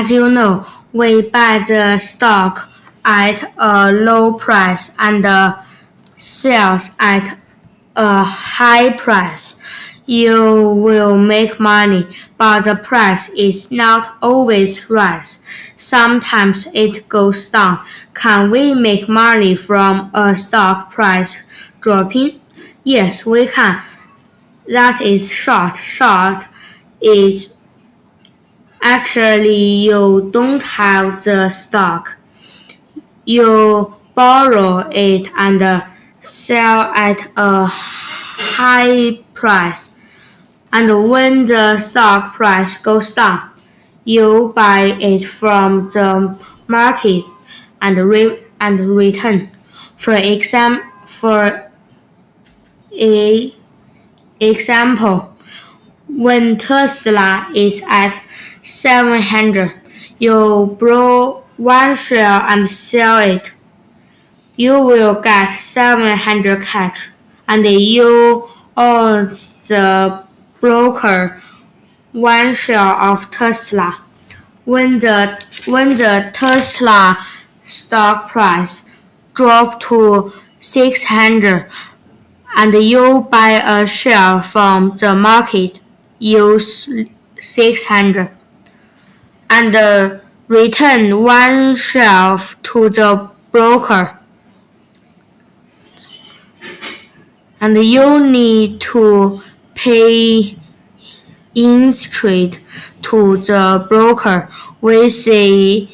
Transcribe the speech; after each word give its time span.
As 0.00 0.10
you 0.10 0.30
know, 0.30 0.64
we 0.94 1.20
buy 1.20 1.62
the 1.68 1.98
stock 1.98 2.70
at 3.04 3.52
a 3.58 3.92
low 3.92 4.32
price 4.32 4.94
and 4.98 5.26
sells 6.16 6.88
at 6.98 7.36
a 7.94 8.24
high 8.24 8.94
price. 8.94 9.60
You 10.06 10.70
will 10.70 11.18
make 11.18 11.60
money, 11.60 12.06
but 12.38 12.62
the 12.62 12.76
price 12.76 13.28
is 13.34 13.70
not 13.70 14.16
always 14.22 14.88
right. 14.88 15.38
Sometimes 15.76 16.66
it 16.72 17.06
goes 17.10 17.50
down. 17.50 17.84
Can 18.14 18.50
we 18.50 18.74
make 18.74 19.06
money 19.06 19.54
from 19.54 20.10
a 20.14 20.34
stock 20.34 20.90
price 20.90 21.44
dropping? 21.82 22.40
Yes, 22.84 23.26
we 23.26 23.48
can. 23.48 23.82
That 24.66 25.02
is 25.02 25.30
short. 25.30 25.76
Short 25.76 26.46
is 27.02 27.59
actually 28.82 29.84
you 29.86 30.30
don't 30.32 30.62
have 30.62 31.22
the 31.24 31.48
stock. 31.50 32.16
You 33.24 33.94
borrow 34.14 34.88
it 34.90 35.28
and 35.36 35.84
sell 36.20 36.82
at 36.94 37.30
a 37.36 37.66
high 37.66 39.20
price. 39.34 39.96
And 40.72 41.10
when 41.10 41.46
the 41.46 41.78
stock 41.78 42.34
price 42.34 42.76
goes 42.80 43.14
down, 43.14 43.50
you 44.04 44.52
buy 44.54 44.96
it 45.00 45.24
from 45.24 45.88
the 45.88 46.38
market 46.66 47.24
and 47.82 47.98
re- 47.98 48.44
and 48.60 48.80
return. 48.80 49.50
For 49.96 50.14
exam 50.14 50.82
for 51.06 51.70
a 52.92 53.54
example, 54.40 55.32
when 56.08 56.56
Tesla 56.56 57.50
is 57.54 57.82
at 57.88 58.22
700, 58.62 59.72
you 60.18 60.76
borrow 60.78 61.44
one 61.56 61.94
share 61.94 62.40
and 62.42 62.68
sell 62.68 63.18
it. 63.18 63.52
You 64.56 64.80
will 64.82 65.20
get 65.20 65.50
700 65.52 66.62
cash, 66.62 67.10
and 67.48 67.64
you 67.64 68.48
owe 68.76 69.22
the 69.22 70.24
broker 70.60 71.40
one 72.12 72.54
share 72.54 73.00
of 73.00 73.30
Tesla. 73.30 74.02
When 74.64 74.98
the 74.98 75.42
when 75.66 75.96
the 75.96 76.30
Tesla 76.32 77.26
stock 77.64 78.30
price 78.30 78.90
dropped 79.34 79.82
to 79.84 80.32
600 80.58 81.66
and 82.56 82.74
you 82.74 83.26
buy 83.30 83.62
a 83.64 83.86
share 83.86 84.40
from 84.42 84.96
the 84.96 85.14
market, 85.14 85.80
use 86.18 86.88
600 87.40 88.30
and 89.50 90.20
return 90.48 91.22
one 91.22 91.76
share 91.76 92.38
to 92.62 92.88
the 92.88 93.30
broker. 93.50 94.16
And 97.60 97.76
you 97.76 98.26
need 98.26 98.80
to 98.80 99.42
pay 99.74 100.56
interest 101.54 102.60
to 103.02 103.36
the 103.36 103.86
broker. 103.88 104.48
We 104.80 105.10
say 105.10 105.88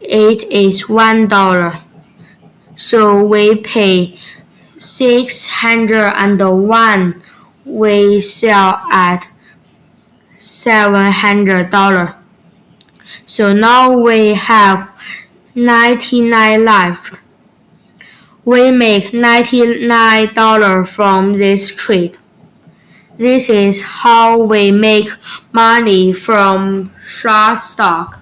it 0.00 0.42
is 0.44 0.88
one 0.88 1.26
dollar. 1.26 1.80
So 2.76 3.24
we 3.24 3.56
pay 3.56 4.16
six 4.76 5.46
hundred 5.46 6.12
and 6.16 6.68
one. 6.68 7.22
We 7.64 8.20
sell 8.20 8.80
at 8.92 9.28
seven 10.36 11.10
hundred 11.10 11.70
dollar. 11.70 12.14
So 13.26 13.52
now 13.52 13.96
we 13.98 14.34
have 14.34 14.90
ninety 15.54 16.20
nine 16.22 16.64
left. 16.64 17.20
We 18.44 18.72
make 18.72 19.12
ninety 19.12 19.86
nine 19.86 20.34
dollar 20.34 20.84
from 20.84 21.34
this 21.34 21.74
trade. 21.74 22.16
This 23.16 23.48
is 23.50 23.82
how 23.82 24.42
we 24.42 24.70
make 24.72 25.10
money 25.52 26.12
from 26.12 26.92
short 27.02 27.58
stock. 27.58 28.17